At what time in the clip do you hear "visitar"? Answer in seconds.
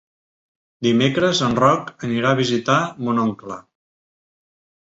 2.41-2.81